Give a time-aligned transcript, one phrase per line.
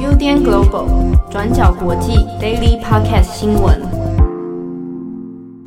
[0.00, 3.82] UDN Global 转角国际 Daily Podcast 新闻。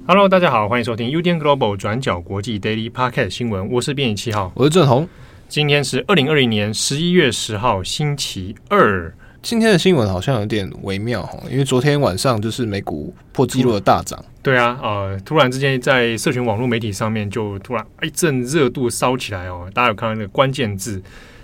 [0.07, 3.71] Hello，大家好，欢迎收听 UDN Global 转角国际 Daily Podcast 新闻。
[3.71, 5.07] 我是编辑七号，我是郑红。
[5.47, 9.13] 今天是二零二零年十一月十号，星期二。
[9.43, 14.25] 今天的新闻好像有点微妙哈，因为昨天晚上就是美股破纪录的大涨。
[14.41, 19.69] 对啊，呃，突然之间在社群网络媒体上面就突然一阵热度烧起来哦。
[19.73, 21.01] 大家有看到那个关键字，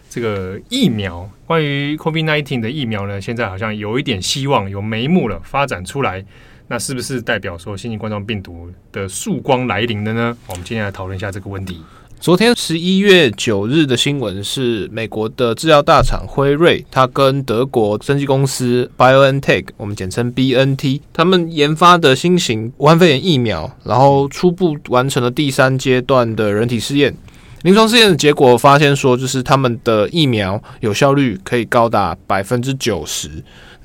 [0.10, 6.24] 这个疫苗，关于 COVID-19 的疫苗呢，现在好像有一点希望，有眉目了，发展出来。
[6.68, 10.38] 那是不是代表说新型冠状病毒的曙光来临了呢？
[10.48, 11.80] 我们今天来讨论一下这个问题。
[12.20, 27.16] 昨天十一月九日的新闻是，美国的制药大厂辉瑞，它跟德国生技公司 BioNTech，我们简称 BNT，他们研发的新型武汉肺炎疫苗，然后初步完成了第三阶段的人体试验。
[27.62, 33.30] 临床试验的结果发现说，就是他们的疫苗有效率可以高达百分之九十。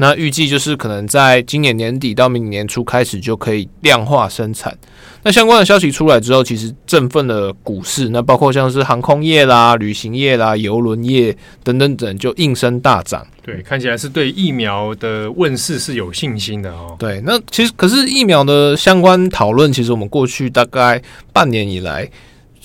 [0.01, 4.75] 那预计就是可能在今年年底到明年年初开始就可以量化生产。
[5.23, 8.09] 那相关的消息出来之后，其实振奋了股市。
[8.09, 13.27] 那包括像是航空业啦、旅行业啦、邮轮业等等等，就应声大涨。
[13.43, 16.97] 对，看起来是对疫苗的问世是有信心的哦。
[16.99, 22.11] 对，那其实可是疫苗的相关讨论，其实我们过去大概半年以来。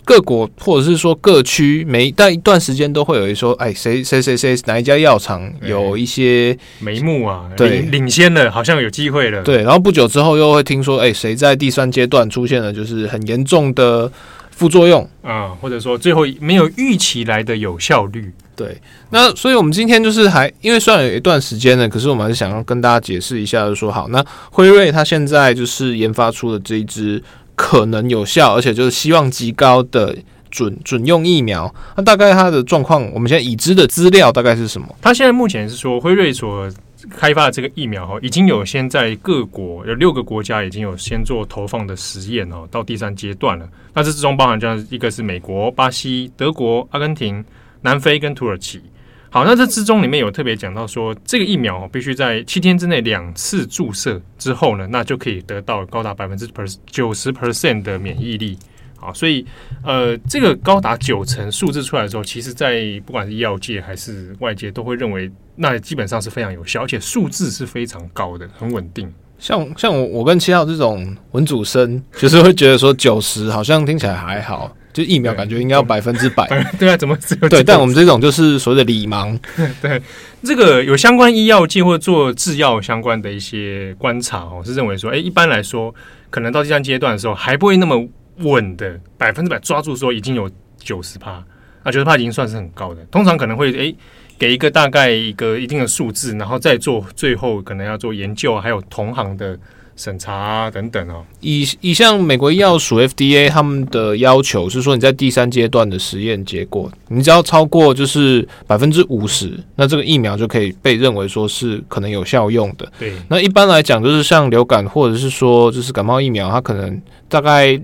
[0.05, 9.41] 各国或者是说各区，每但一段时间都会有一说，哎，谁谁谁谁哪一家药厂有一些眉目啊，对，领先了，好像有机会了。
[9.41, 14.09] 对，然后不久之后又会听说，哎，谁在第三阶段出现了就是很严重的
[14.51, 18.31] 副作用啊，或者说最后没有预期来的有效率。
[18.55, 27.21] 对，那所以我们今天就是还因为虽然有一段时间呢，可是我们还是想要跟大家解释一下，就是说好，那辉瑞它现在就是研发出了这一支。
[27.55, 30.15] 可能有效，而且就是希望极高的
[30.51, 31.73] 准准用疫苗。
[31.95, 34.87] 那大概它的状况，我们现在已知的资料大概是什么？
[35.01, 36.69] 它现在目前是说，辉瑞所
[37.09, 43.67] 开发的这个疫苗哈，已经有先在各国有六个国家已经有先做投放的实验哦，到第三阶段了。
[43.93, 47.43] 那这之中包含这样一个是美国、巴西、德国、阿根廷、
[47.81, 48.81] 南非跟土耳其。
[49.29, 56.47] 好，那这之中里面有特别讲到说，这个疫苗必须在七天之内两次注射之后呢，那就可以得到高达百分之
[56.85, 58.57] 九十 percent 的免疫力。
[58.97, 59.45] 好，所以
[59.83, 69.13] 呃，这个高达九成数字出来的时候，其实在不管是医药界还是外界都会认为，那基本上是非常有效，而且数字是非常高的，很稳定。
[69.37, 74.73] 像像我我跟七号这种文组生，就是会觉得说九十好像听起来还好。
[74.95, 76.47] 就疫苗感觉应该要百分之百，
[76.79, 77.61] 对啊，怎么只有对？
[77.61, 79.37] 但我们这种就是所谓的理盲。
[79.81, 80.01] 对，
[80.41, 85.93] 这个有相关医药界或做制药相关的一些观察哦，是认为说，哎，一般来说，
[86.29, 88.07] 可能到第三阶段的时候还不会那么
[88.37, 91.43] 稳的百分之百抓住说已经有九十趴，
[91.83, 93.03] 啊九十趴已经算是很高的。
[93.11, 93.93] 通常可能会哎
[94.39, 99.59] 给一个大概一个一定的数字，然后再做最后可能要做研究，还有同行的。
[99.95, 112.91] 审查啊等等哦，以以像美国医药署 FDA 他们的要求是说，你在第三阶段的实验结果，你只要超过就是百分之五十，那这个疫苗就可以被认为说是可能有效用的。
[112.99, 117.79] 对，那一般来讲就是像流感或者是说就是感冒疫苗，它可能大概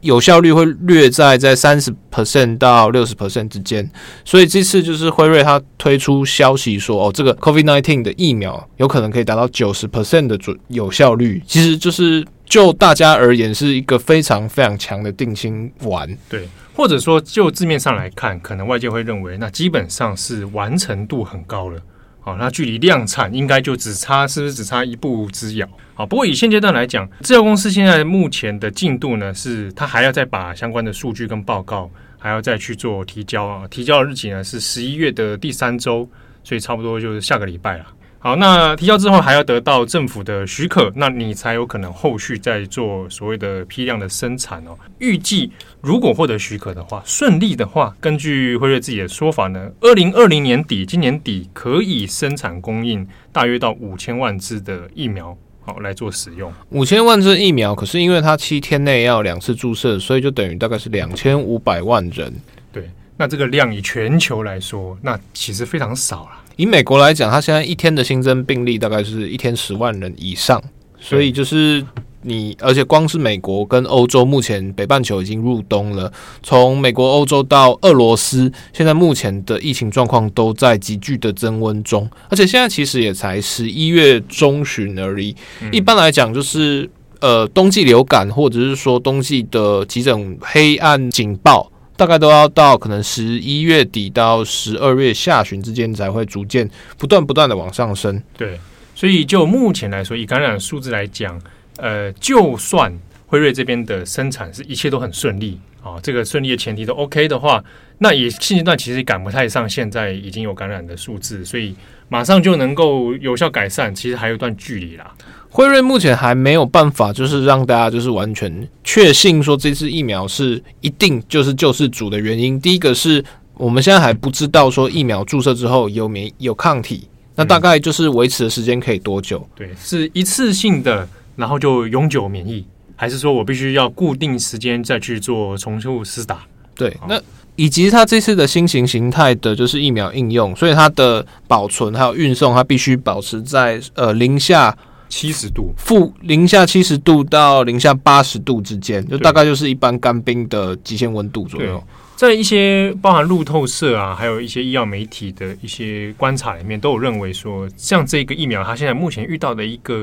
[0.00, 3.90] 有效率会略在在三十 percent 到六十 percent 之间。
[4.24, 11.42] 所以这次就是辉瑞它推出消息说，哦，这个 COVID nineteen 的疫苗有可能可以达到九十 percent 的准有效率。
[11.46, 21.80] 其实就是就大家而言是一个非常非常强的定心丸，对，或者说就字面上来看，可能外界会认为那基本上是完成度很高了，
[22.24, 25.68] 好，那距离量产应该就只差是不是只差一步之遥？
[25.92, 36.08] 好，不过以现阶段来讲，制药公司现在目前的进度呢，是它还要再把相关的数据跟报告还要再去做提交啊，提交的日期呢是十一月的第三周，
[36.42, 37.84] 所以差不多就是下个礼拜了。
[38.24, 44.74] 好，那提交之后还要得到政府的许可，那你才有可能后续再做所谓的批量的生产哦。
[44.96, 45.52] 预计
[45.82, 56.50] 如果获得许可的话，顺利的话，根据辉瑞自己的说法呢，二零二零年底，今年底可以生产供应大约到五千万支的疫苗，好来做使用。
[56.70, 62.32] 五千万支疫苗，可是因为它七天内要两次注射，所以就等于大概是两千五百万人。
[62.72, 62.88] 对，
[63.18, 66.40] 那这个量以全球来说，那其实非常少了。
[66.56, 70.62] 以美国来讲，它现在一天的新增病例大概是一天十万人以上，
[71.00, 71.84] 所以就是
[72.22, 76.10] 你，而且光是美国跟欧洲，目前北半球已经入冬了。
[76.42, 85.34] 从美国、欧洲到俄罗斯，现在目前的疫情状况都在急剧的增温中，而且现在其实也才十一月中旬而已。
[85.72, 86.88] 一般来讲，就是
[87.20, 91.70] 呃冬季流感或者是说冬季的急诊黑暗警报。
[91.96, 96.68] 大概都要到可能十一月底到十二月下旬之间才会逐渐
[96.98, 98.20] 不断不断的往上升。
[98.36, 98.58] 对，
[98.94, 101.40] 所以就目前来说，以感染数字来讲，
[101.76, 102.92] 呃，就算
[103.34, 107.60] 辉瑞这边的生产是一切都很顺利啊，这个顺利的前提都 OK 的话，
[107.98, 111.74] 那也现阶段其实赶不太上现在已经有感染的数字，所以
[112.08, 115.12] 马上就能够有效改善，其实还有一段距离啦。
[115.50, 122.60] 辉瑞目前还没有办法，就是让大家就是完全确信说这次疫苗是一定就是救世主的原因。
[122.60, 129.44] 第一个是我们现在还不知道说疫苗注射之后有免有抗体，那大概就是维持的时间可以多久？
[129.56, 132.64] 对，是一次性的，然后就永久免疫，
[132.96, 136.40] 还是说我必须要固定时间再去做重复施打？
[136.74, 137.20] 对，那
[137.56, 144.76] 以及它这次的新型形态的就是疫苗应用，所以它的保存还有运送，它必须保持在呃零下。
[145.06, 151.80] 七十度，负零下七十度到零下八十度之间，就大概就是一般干冰的极限温度左右。
[152.16, 159.98] 在一些包含路透社啊，还有一些医药媒体的一些观察里面，都有认为说，像这个疫苗，它现在目前遇到的一个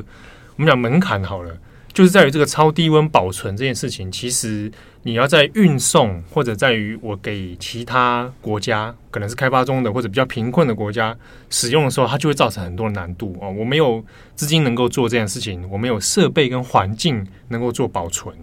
[0.56, 1.52] 我们讲门槛好了。
[1.94, 4.72] 就是在于这个超低温保存这件事情，其实
[5.04, 11.16] 你要在运送或者在于我给其他国家，可能是开发中的或者比较贫困的国家
[11.50, 13.52] 使用的时候，它就会造成很多的难度哦。
[13.52, 14.04] 我没有
[14.36, 18.34] 资金能够做这件事情，我没有设备跟环境能够做保存。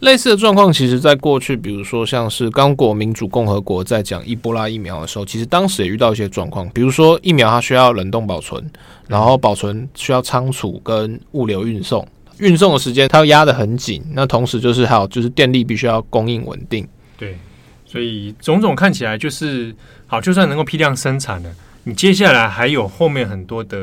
[0.00, 8.62] 类似的状况，其实在过去，比如说像是刚果民主共和国在讲伊波拉疫苗的时候，其实当时也遇到一些状况，比如说疫苗它需要冷冻保存，
[9.06, 12.06] 然后保存需要仓储跟物流运送。
[12.38, 16.86] 运送的时间它要压得很紧，那同时就是还有就是电力必须要供应稳定。
[17.16, 17.38] 对，
[17.86, 19.74] 所以种种看起来就是
[20.06, 21.50] 好，就算能够批量生产了，
[21.84, 23.78] 你接下来还有后面很多的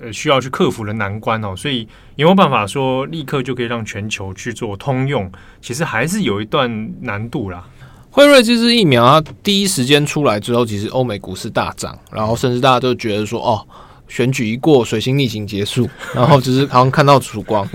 [0.00, 1.54] 呃需要去克服的难关哦。
[1.56, 1.86] 所以
[2.16, 5.30] 有没有办法说立刻就可以让全球去做通用？
[5.60, 7.66] 其实还是有一段难度啦。
[8.10, 13.66] 辉瑞这支疫苗它第一时间出来之后，其实欧美股市大涨，然后甚至大家都觉得说哦。
[14.12, 17.66] 选举一过，水星逆行结束， 然后只是好像看到曙光。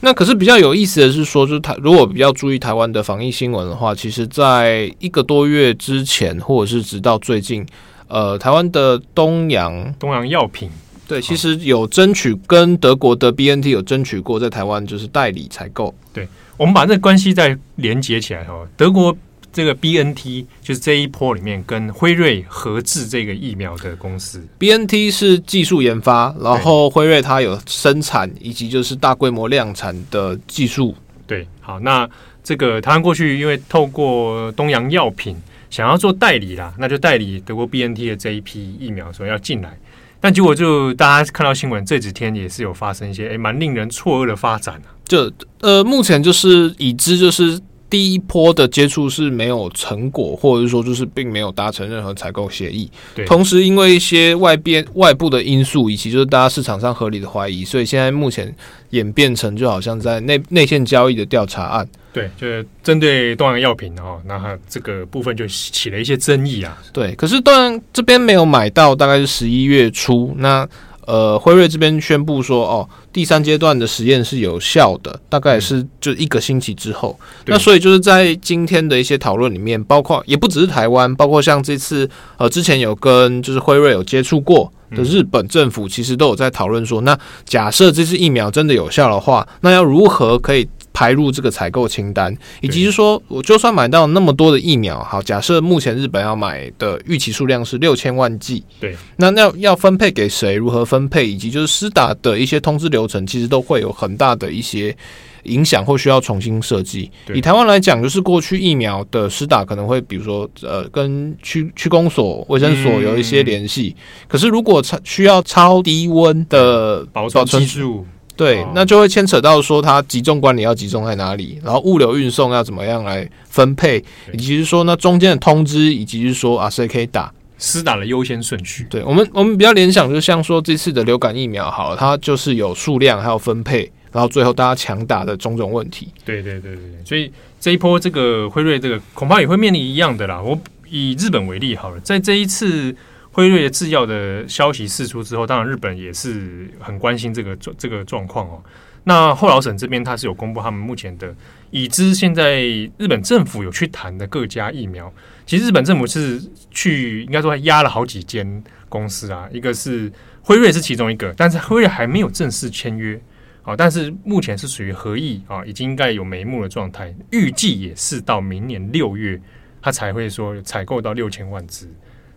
[0.00, 7.64] 那可是比较有意思的是说，就是台如果比较注意台湾的防疫新闻的话，其实，在一个多月之前，或者是直到最近，
[8.08, 10.68] 呃，台湾的东洋东洋药品
[11.06, 15.94] 对，其实有争取跟德国的 BNT 有争取过，在台湾就是代理采购。
[16.12, 19.16] 对，我们把这个关系再连接起来哈，德国。
[19.56, 24.46] 这个 B N T 就是这一波里面跟辉瑞合制这个疫苗的公司。
[24.58, 30.94] B N T 是技术研发，然后辉瑞它有生产以及就是大规模量产的技术。
[31.26, 32.06] 对，好，那
[32.44, 35.34] 这个台湾过去因为透过东洋药品
[35.70, 39.74] 想要做代理啦，那就代理德国 B N T 的这一批疫苗所以要进来，
[40.20, 44.92] 但结果就大家看到新闻这几天也是有发生一些诶蛮令人错愕的发展啊。
[45.08, 47.58] 就呃，目前就是已知就是。
[47.88, 52.90] 第一波的接触是没有成果，或者是说就是并没有达成任何采购协议。
[53.14, 58.54] 对，同时因为一些外边外部的因素，以及就是大家市场上合理的怀疑，所以现在目前
[58.90, 61.88] 演变成就好像在内内线交易的调查案。
[62.12, 66.76] 对，就是针对东洋药品哦，那它这个部分就起了一些争议啊。
[66.92, 70.68] 对，可是当然这边没有买到，大概是十一月初那。
[71.06, 77.16] 呃，辉瑞这边宣布说，哦，第三阶段的实验是有效的，大概是就一个星期之后。
[77.20, 104.96] 嗯、那所以就是在今天的一些讨论里面，包括也不只是台湾，包括像这次呃之前有跟就是辉瑞有接触过的日本政府，其实都有在讨论说，那假设这次疫苗真的有效的话，那要如何可以排入这个采购清单，以及是说，我就算买到那么多的疫苗，好，假设目前日本要买的预期数量是六千万剂，对，那那要分配给谁，如何分配，以及就是施打的一些通知流程，其实都会有很大的一些
[105.42, 107.10] 影响，或需要重新设计。
[107.34, 118.06] 以台湾来讲，就是过去疫苗的施打可能会，比如说，呃，跟区区公所、卫生所有一些联系，嗯，可是如果超需要超低温的保存技术。
[118.36, 128.86] 对，那就会牵扯到说它集中管理要集中在哪里，然后物流运送要怎么样来分配，以及是说那中间的通知，以及是说啊谁可以打，施打的优先顺序。
[128.90, 136.08] 对我们，我们比较联想，就像说这次的流感疫苗，好了，它就是有数量还有分配，然后最后大家抢打的种种问题。
[136.24, 140.38] 对对对对对，所以这一波这个辉瑞这个恐怕也会面临一样的啦。
[140.42, 140.58] 我
[140.90, 142.94] 以日本为例好了，在这一次。
[143.36, 148.62] 辉瑞的制药的消息释出之后，当然日本也是很关心这个这个状况哦。
[149.04, 151.34] 那后老省这边他是有公布他们目前的
[151.70, 152.62] 已知，现在
[152.96, 155.12] 日本政府有去谈的各家疫苗。
[155.44, 163.20] 其实日本政府是去应该说压了好几间公司啊，一个是辉瑞是其中一个，但是辉瑞还没有正式签约
[163.64, 163.76] 啊。
[163.76, 169.38] 但是目前是属于合意啊，已经应该有眉目的状态，预计也是到明年六月。
[169.82, 171.86] 他才会说采购到六千万支。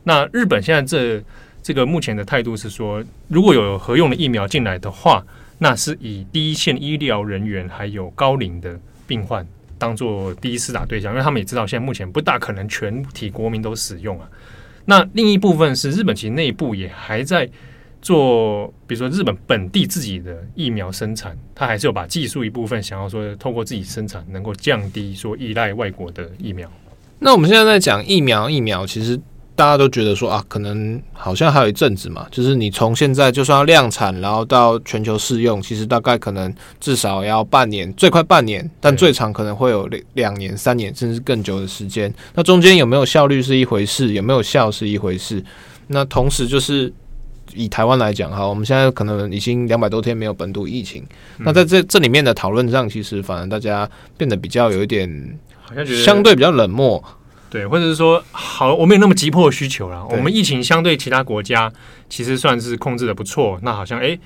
[0.10, 1.24] 那日本现在这
[1.62, 5.24] 这个目前的态度是说，如果有合用的疫苗进来的话，
[5.60, 8.76] 那是以第一线医疗人员还有高龄的
[9.06, 9.46] 病患
[9.78, 14.28] 当做第一施打对象，因为他们也知道现在目前不大可能全体国民都使用啊。
[14.86, 17.48] 那另一部分是日本其实内部也还在
[18.02, 26.68] 做，比如说日本本地自己的疫苗生产，他还是有把技术一部分想要说透过自己生产能够降低说依赖外国的疫苗。
[27.20, 29.20] 那我们现在在讲疫苗，疫苗其实。
[29.60, 42.14] 大家都觉得说啊，可能好像还有一阵子嘛，就是你从现在就算要量产，然后到全球试用，其实大概可能至少要半年，最快半年，但最长可能会有两两年、三年，甚至更久的时间。
[42.36, 45.44] 那中间有没有效率是一回事，有没有效是一回事。
[45.88, 46.90] 那同时就是
[47.54, 51.06] 以台湾来讲哈，我们现在可能已经两百多天没有本土疫情，
[51.40, 55.38] 那在这这里面的讨论上，其实反而大家变得比较有一点，
[56.02, 57.04] 相对比较冷漠。
[57.50, 60.06] 对，或者是说，好，我没有那么急迫的需求了。
[60.08, 61.72] 我们疫情相对其他国家，
[62.08, 63.60] 其实算是控制的不错。
[63.64, 64.18] 那好像，哎，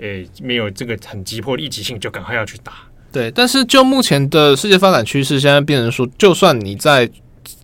[0.00, 2.72] 哎，没有这个很急迫的立即性，就赶快要去打。
[3.12, 7.10] 对，但是就目前的世界发展趋势，现在变成说，就算你在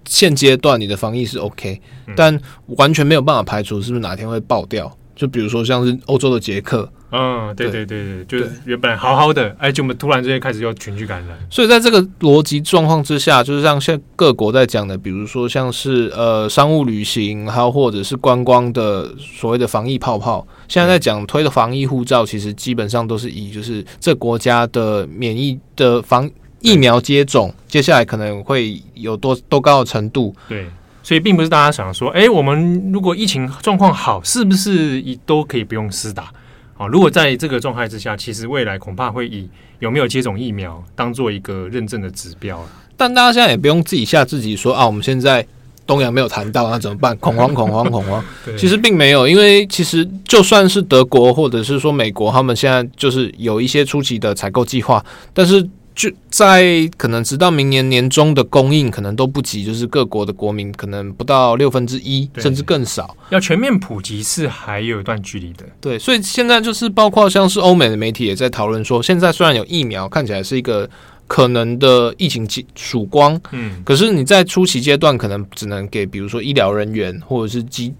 [0.06, 2.38] 现阶段你的防疫是 OK，嗯，但
[2.76, 4.94] 完全没有办法排除是不是哪天会爆掉。
[5.14, 6.90] 就比如说像是欧洲的捷克。
[7.10, 7.70] 嗯，对。
[7.70, 26.28] 对对对，就是原本好好的，哎，就我们突然之间开始又群聚感染，所以在这个逻辑状况之下，就是像现各国在讲的，比如说像是呃商务旅行，还有或者是观光的所谓的防疫泡泡，现在在讲推的防疫护照，其实基本上都是以就是这国家的免疫的防
[26.60, 30.66] 疫苗接种，接下来可能会有多多高的程度，对，
[31.02, 36.32] 所以并不是大家想说，哎，我们如果疫情状况好，是不是都可以不用施打？
[36.76, 42.62] 好，如果在这个状态之下，其实未来恐怕会以有没有接种疫苗当做一个认证的指标。
[42.96, 45.46] 但大家现在也不用自己吓自己说啊，我们现在
[45.86, 47.16] 东洋没有谈到，那怎么办？
[47.16, 48.22] 恐慌，恐慌，恐慌。
[48.58, 55.66] 其实并没有，因为其实就算是德国或者是说美国，他们现在就是有一些初期的采购计划，但是。
[55.96, 63.16] 就在可能直到明年年中的供应可能都不及，就是各国的国民可能不到六分之一，甚至更少。
[63.30, 65.64] 要全面普及是还有一段距离的。
[65.80, 70.86] 对，所以现在就是包括像是欧美的媒体也在讨论说，现在虽然有疫苗，看起来是一个
[71.26, 77.94] 可能的疫情曙光，嗯，可是你在初期阶段可能只能给，比如说医疗人员或者是极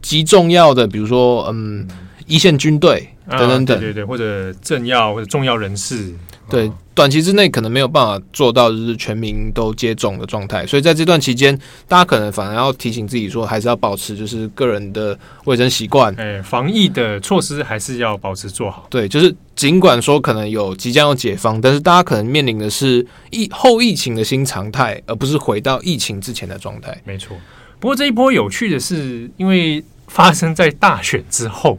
[0.00, 1.86] 极重要的，比如说嗯
[2.26, 6.14] 一线军队等等等，啊、对对对，或者政要或者重要人士。
[6.50, 11.58] 对，短期之内可能没有办法做到就是全民都接种的状态，所以在这段期间，
[11.88, 18.86] 大家可能反而要提醒自己说，还是要保持就是个人的卫生习惯，哎，防疫的措施还是要保持做好。
[18.90, 27.00] 对，就是尽管说可能有即将要解封，但是大家可能面临的是疫后疫情的新常态，而不是回到疫情之前的状态。
[27.04, 27.34] 没错。
[27.80, 31.78] 不过这一波有趣的是，因为发生在大选之后，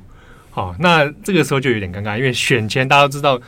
[0.50, 3.40] 好，那这个时候就有点尴尬，因为选前大家都知道。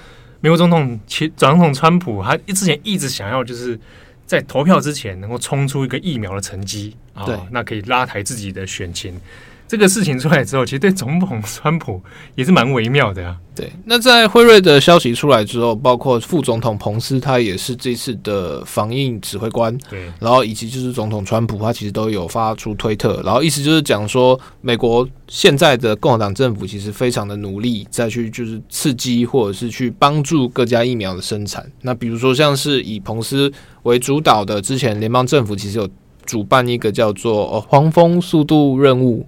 [0.46, 3.80] 美国总统其总统川普，他之前一直想要就是
[4.28, 9.20] 在投票之前能够冲出一个疫苗的成绩啊，那可以拉抬自己的选情。
[9.68, 12.02] 这个事情出来之后，其实对总统川普
[12.36, 13.36] 也是蛮微妙的啊。
[13.56, 19.76] 对，那在辉瑞的消息出来之后，包括副总统彭斯，他也是这次的防疫指挥官。
[19.90, 31.66] 对，然后以及就是总统川普，他其实都有发出推特，然后意思就是讲说，美国现在的共和党政府其实非常的努力，再去就是刺激或者是去帮助各家疫苗的生产。
[31.82, 33.52] 那比如说像是以彭斯
[33.84, 35.90] 为主导的之前联邦政府，其实有
[36.26, 39.26] 主办一个叫做“黄蜂速度任务”。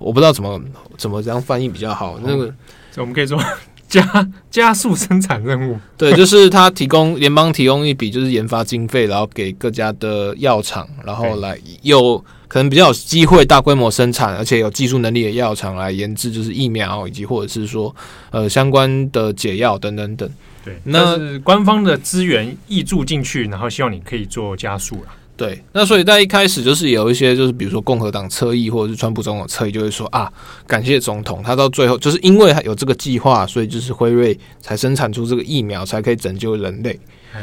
[0.00, 0.60] 我不知道怎么
[0.96, 2.18] 怎么这样翻译比较好。
[2.24, 2.52] 那个，
[2.96, 3.38] 我们可以说
[3.86, 5.78] 加加速生产任务。
[5.96, 17.94] 对，就是他提供联邦提供一笔就是研发经费，然后给各家的药厂，然后来有可能比较有机会大规模生产，而且有技术能力的药厂来研制就是疫苗，以及或者是说
[18.30, 20.28] 呃相关的解药等等等。
[20.64, 25.08] 对，那是官方的资源挹注进去，然后希望你可以做加速了。
[25.40, 30.30] 对，那所以在一开始就是有一些就是比如说共和党侧翼或者是川普总统侧翼就会说啊，
[30.66, 37.00] 感谢总统，他到最后就是因为有这个计划，所以就是辉瑞才生产出这个疫苗，才可以拯救人类。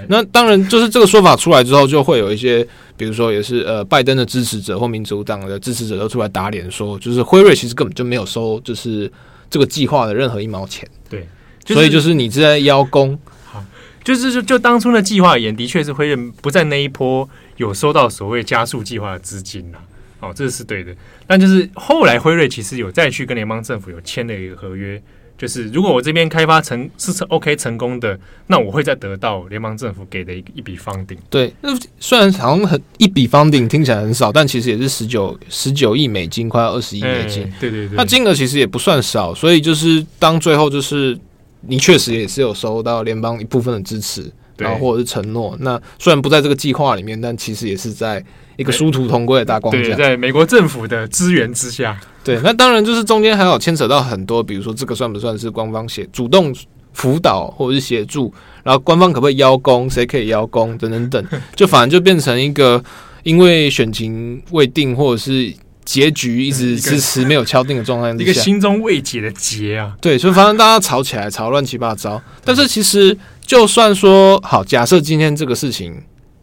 [0.10, 2.64] 那当然就是这个说法出来之后，就会有一些
[2.96, 9.12] 比如说也是呃拜登的支持者或民主党的支持者都出来打脸说，就是辉瑞其实根本就没有收就是
[9.50, 10.88] 这个计划的任何一毛钱。
[11.10, 11.28] 对，
[11.66, 13.18] 所以就是你是在邀功。
[14.04, 17.28] 就是就就当初的计划而言，的确是辉瑞不在那一波
[17.58, 19.78] 有收到所谓加速计划的资金呐，
[20.20, 20.96] 哦，这是对的。
[21.28, 25.02] 但就是后来辉瑞其实有再去跟联邦政府有签了一个合约，
[25.38, 31.18] 就是如果我这边开发成是 OK 成功的，那我会再得到联邦政府给的一一笔 funding。
[31.30, 37.44] 对，那虽然好像很一笔 funding 听起来很少，但其实也是十九十九亿美金，快要二十亿美金。
[37.60, 41.18] 对对对，那金额其实也不算少，所以就是当最后就是
[41.62, 45.56] 你确实也是有收到联邦一部分的支持，然后或者是承诺。
[45.60, 48.24] 那虽然不在这个计划里面，但其实也是在
[48.56, 52.00] 一个殊途同归的大框架，在美国政府的支援之下。
[52.24, 56.54] 对，那当然就是中间还有牵扯到很多，比如说这个算不算是官方协主动
[56.92, 58.34] 辅导或者是协助，
[58.64, 62.84] 然后官方可不可以邀功，谁可以邀功等等等， 就反正就变成一个
[63.24, 65.54] 因为选情未定或者是
[65.86, 69.96] 结局一直迟迟没有敲定的状态，一个心中未解的结啊。
[70.02, 72.22] 对，所以反正大家吵起来，吵乱七八糟。
[72.44, 75.96] 但是其实就算说好，假设今天这个事情，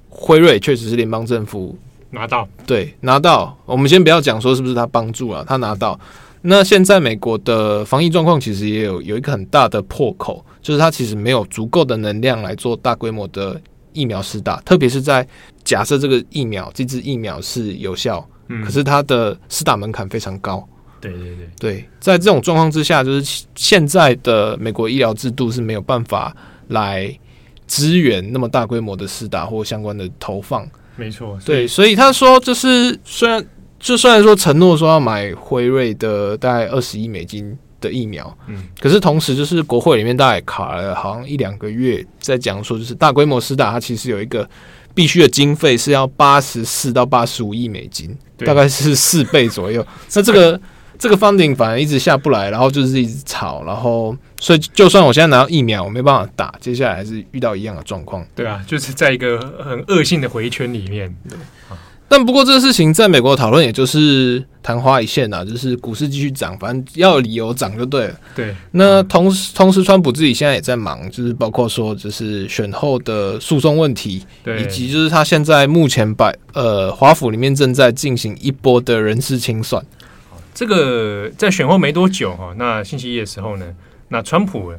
[0.09, 1.79] 辉瑞确实是联邦政府。
[2.11, 3.55] 拿到对，拿到。
[3.67, 6.01] 我们先不要讲说是不是他帮助了他拿到。
[6.41, 13.61] 那现在美国的防疫状况其实也有有一个很大的破口，就是它其实没有足够的能量来做大规模的
[13.93, 15.27] 疫苗施打，特别是在
[15.63, 20.67] 假设这个疫苗这支疫苗是有效，嗯，可是它的施打门槛非常高。
[21.01, 26.35] 对对对对，在这种状况之下，就是现在的美国医疗制度是没有办法
[26.75, 27.19] 来
[27.67, 30.69] 支援那么大规模的施打或相关的投放。
[30.97, 33.43] 没错，对，所以他说就是虽然
[33.81, 44.49] 就虽然说承诺说要买辉瑞的大概二十亿美金的疫苗，嗯，可是同时就是国会里面大概卡了好像一两个月，在讲说就是大规模施打，它其实有一个
[44.95, 49.85] 必须的经费是要八十四到八十五亿美金，大概是四倍左右。
[50.13, 50.61] 那这个。
[50.99, 58.25] 这个 funding 反而一直下不来，然后就是一直吵，然后所以就算我现在拿到疫苗，我没办法打，接下来还是遇到一样的状况。
[58.35, 61.15] 对啊，就是在一个很恶性的回圈里面。
[61.29, 61.37] 对，
[62.09, 68.15] 但不过这个事情在美国讨论，也就是昙花一现啊，就是股市继续涨，反正要有理由涨就对了。
[68.37, 74.25] 对，那同时同时，川普自己现在也在忙，就是包括说，就是选后的诉讼问题，
[74.61, 79.85] 以及就是他现在目前把呃华府里面正在进行一波的人事清算。
[80.55, 83.75] 这个在选后没多久哈，那星期一的时候呢，
[84.09, 84.73] 那川普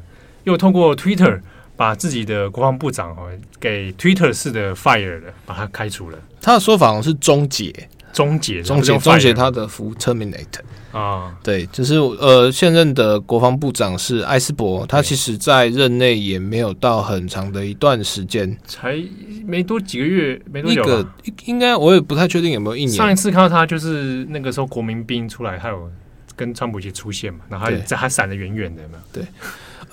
[0.46, 1.42] 又通过 Twitter
[1.76, 3.24] 把自己的国防部长哈
[3.60, 6.18] 给 Twitter 式的 fire 了，把他开除了。
[6.42, 10.62] 他的说法是终结，终结，终结，终结他的服务 terminate。
[10.94, 18.96] 啊，对，就是呃，现任的国防部长是艾斯伯，他其实在任内也没有到很长的一段时间，才
[19.46, 21.06] 没多几个月，没多久。
[21.44, 22.96] 应该我也不太确定有没有一年。
[22.96, 25.92] 上一次看到他就是那个时候国民兵出来，还有
[26.38, 29.00] 跟川普一起出现嘛，然后他在他闪得远远的嘛。
[29.12, 29.22] 对，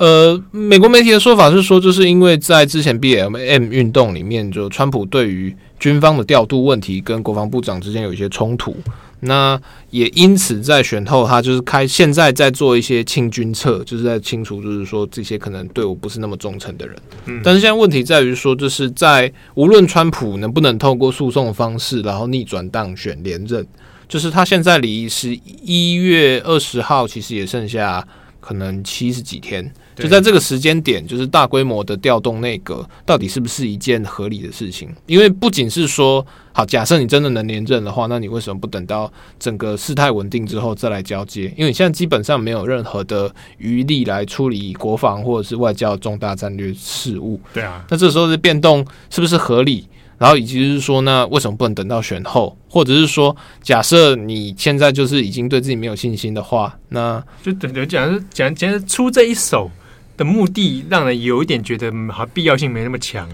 [0.02, 8.74] 呃，美国媒体的说法是说，就是因为在之前 B M M 运动里面，就川普对于军方的调度问题跟国防部长之间有一些冲突。
[9.20, 9.56] 那
[9.90, 16.96] 也因此，在选后，他就是开现在在做一些清军策，就是在清除，就是说这些可能对我不是那么忠诚的人。
[17.26, 23.64] 嗯，但是现在问题在于说，就是在无论川普能不能透过诉讼的方式，然后逆转当选连任，
[24.08, 28.04] 就是他现在离十一月二十号其实也剩下
[28.40, 29.72] 可能七十几天。
[29.94, 34.88] 就在这个时间点，就是大规模的调动内阁，到底是不是一件合理的事情？
[35.06, 41.44] 因为不仅是说，好，假设你真的能连任的话，那你为什么不等到整个事态稳定之后再来交接？
[41.56, 47.38] 因为你现在基本上没有任何的余力来处理国防或者是外交重大战略事务。
[47.52, 49.86] 对啊，那这时候的变动是不是合理？
[50.18, 52.56] 然后以及是说，那为什么不能等到选后？
[52.68, 59.70] 或者是说，假设你现在就是已经对自己没有信心的话，那就等于讲是讲讲出这一手。
[60.16, 63.28] 的目的让人有一点觉得好像必要性没那么强。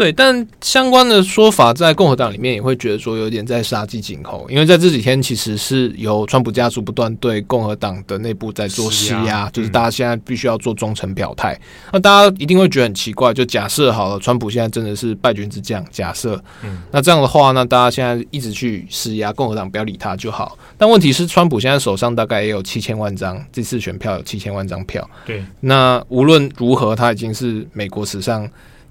[0.00, 11.54] 对，但相关的说法在共和党里面也会觉得说有点在杀鸡儆猴，因为在这几天其实是由川普家族不断对共和党的内部在做施压，就是大家现在必须要做忠诚表态。
[11.92, 20.56] 那大家一定会觉得很奇怪，就假设好了，川普现在真的是败军之将，假设，嗯，那这样的话，那大家现在一直去施压共和党，不要理他就好。
[20.78, 28.48] 但问题是，川普现在手上大概也有七千万张，这次选票有七千万张票，对，那无论如何，他已经是美国史上。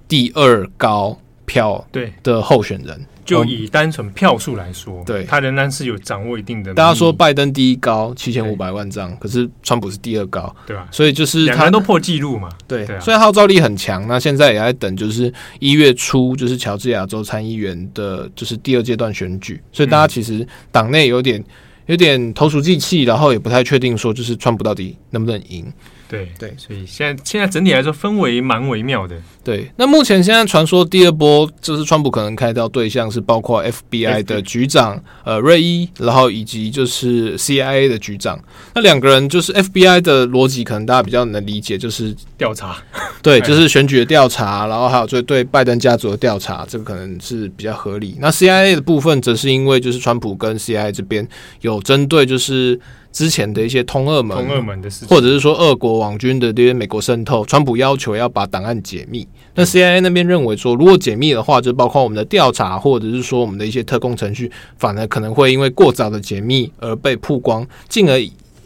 [0.10, 6.74] 第二高票对的候选人，就以单纯票数来说，对他仍然是有掌握一定的。
[6.74, 10.88] 大家说拜登第一高七千五百万张，可是川普是第二高，对吧？
[10.92, 12.86] 所以就是两个人都破纪录嘛，对。
[13.00, 21.44] 虽然号召力很强，那现在也在等，就是一月初就是乔治亚州参议员的，就是第二阶段选举，所以大家其实党内有点
[21.86, 25.72] 有点投鼠忌器，然后也不太确定说就是川普到底能不能赢。
[26.10, 29.16] 对对，所以现在现在整体来说氛围蛮微妙的。
[29.44, 38.40] 对，那目前现在传说第二波就是川普可能开刀对象是包括 FBI 的局长呃瑞伊，然后以及就是 CIA 的局长。
[38.74, 42.76] 那两个人就是 FBI 的逻辑，可能大家比较能理解，就是调查，
[43.22, 48.18] 对，就是选举的调查，然后还有就对拜登家族的调查，这个可能是比较合理。
[48.20, 51.28] 那 CIA 的部分则是因为就是川普跟 CIA 这边
[51.62, 52.80] 有针对就是。
[53.12, 59.28] 之前的一些通俄门、通俄门的事情，或者是说俄国网军的这些美国渗透，川普要求要把档案解密。
[59.56, 68.18] 那 CIA 那边认为说，如果解密的话，就包括我们的调查，或者是说我们的一些特工程序，反而可能会因为过早的解密而被曝光，进而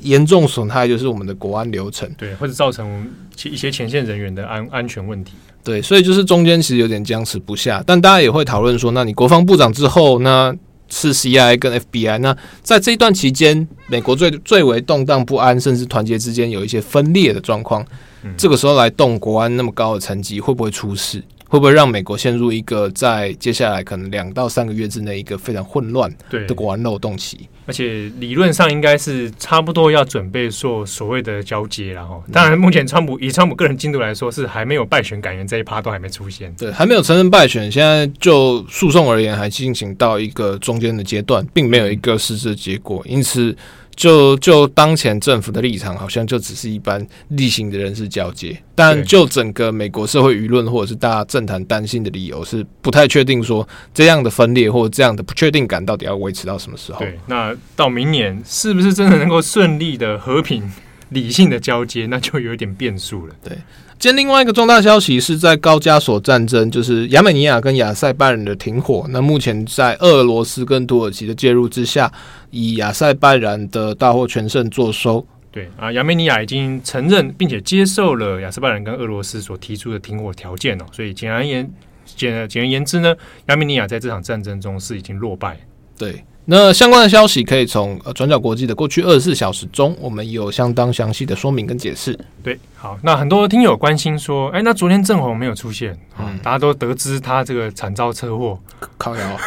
[0.02, 3.10] 严重损害就是我们的国安流程，对，或者造成
[3.46, 5.32] 一些前线人员的安安全问题。
[5.64, 7.82] 对，所以就是中间其实有点僵持不下。
[7.88, 10.54] 但大家也会讨论说，那你国防部长之后，那
[10.94, 17.84] 是 CIA 跟 FBI，那在这一段期间，美国最最为动荡不安，甚至团结之间有一些分裂的状况。
[18.24, 21.22] 嗯，这个时候来动国安那么高的层级，会不会出事？
[21.54, 27.48] 会不会让美国陷入一个在接下来可能两到三个月之内一个非常混乱的国安漏洞期？
[27.68, 32.20] 而且理论上应该是差不多要准备做所谓的交接了哈。
[32.32, 37.72] 当然，目前川普以川普个人进度来说，是还没有败选感言这一趴都还没出现，对，还没有承认败选。
[37.72, 43.56] 现在就诉讼而言，还进行到一个中间的阶段，并没有一个实质的结果，因此。
[43.96, 57.00] 就就当前政府的立场，好像就只是一般例行的人事交接，但就整个美国社会舆论或者是大家政坛担心的理由，是不太确定说这样的分裂或者这样的不确定感到底要维持到什么时候？
[57.00, 60.72] 对，那到明年是不是真的能够顺利的和平
[61.10, 63.36] 理性的交接，那就有点变数了。
[63.44, 63.58] 对。
[64.04, 69.06] 今天另外一个重大消息是在高加索战争，就是亚美尼亚跟亚塞拜然的停火。
[69.12, 72.12] 那目前在俄罗斯跟土耳其的介入之下，
[72.50, 75.26] 以亚塞拜然的大获全胜作收。
[75.50, 80.86] 对啊，亚美尼亚已经承认并且接受了亚塞拜然跟俄罗斯所提出的停火条件哦。
[80.92, 81.72] 所以简而言，
[82.06, 83.16] 简简而言之呢，
[83.48, 85.58] 亚美尼亚在这场战争中是已经落败。
[85.98, 86.22] 对。
[86.46, 92.18] 那相关的消息可以从呃转角国际的过去二十四小时中，我们有相当详细的说明跟解释。
[92.44, 98.60] 对，好，那很多听友关心说，哎、欸，那昨天郑红没有出现，嗯，大家都得知他这个惨遭车祸，
[98.98, 99.40] 靠腰，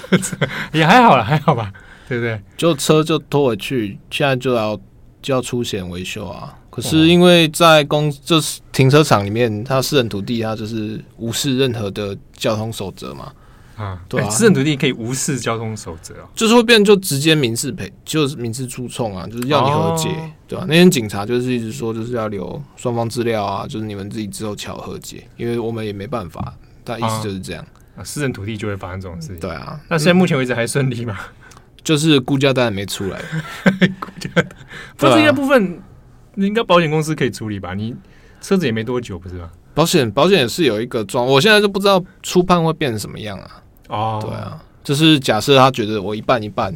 [0.72, 1.72] 也还好了，还好吧，
[2.08, 2.38] 对不对？
[2.58, 4.78] 就车就拖回去，现在就要
[5.22, 6.54] 就要出险维修啊。
[6.68, 13.32] 可是因为在公就是停车场里面，他私人土地，他就是无视任何的交通守则嘛。
[13.78, 20.66] 啊，对啊，私人土地可以无视交通守则哦，就是会变就直接民事赔，就是民事诉讼啊，就是要你和解，哦、对吧、啊？
[20.68, 27.64] 那天警察就是一直说就是要留双方资料啊，就是你们自己之后巧和解，因为我们也没办法，但意思就是这样
[27.96, 29.80] 啊，私人土地就会发生这种事情，对啊。
[29.88, 31.16] 那现在目前为止还顺利吗？
[31.84, 33.22] 就是估价单没出来，
[34.00, 34.48] 估价单，
[34.98, 35.80] 这些部分
[36.34, 37.74] 应该保险公司可以处理吧？
[37.74, 37.94] 你
[38.40, 39.48] 车子也没多久，不是吗？
[39.74, 43.62] 保险保险也是有一个状，我现在就不知道初判会变成什么样啊。
[43.88, 46.74] 哦，对啊，就是假设他觉得我一半一半，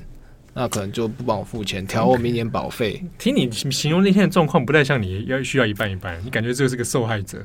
[0.55, 3.03] 那可能就不帮我付钱，调我明年保费。
[3.19, 7.39] 听你形容那天的状况，不太像你要需要一半一半，你感觉这个是个受害者。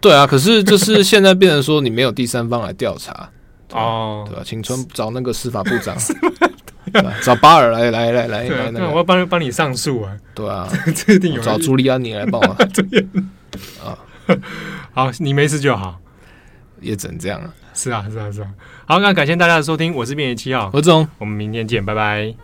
[0.00, 3.28] 对啊，可是就是现在变成说你没有第三方来调查
[3.72, 4.42] 哦，对吧？
[4.44, 5.96] 请村找那个司法部长，
[7.22, 10.16] 找巴尔来来来来来，那我要帮帮你上诉啊。
[10.34, 12.46] 对啊， 这一定有找朱利安尼来帮我。
[13.84, 13.98] 啊，
[14.92, 16.00] 好，你没事就好，
[16.80, 17.54] 也只能这样了。
[17.78, 18.48] 是啊，是啊，是啊。
[18.86, 22.34] 好，那感谢大家的收听，我是编辑七号何总，我们明天见，拜拜。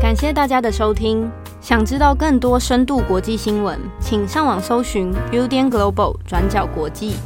[0.00, 1.28] 感谢大家的收听，
[1.60, 7.16] 想知道更多深度国际新闻，请上网搜寻 Udan Global 转角国际。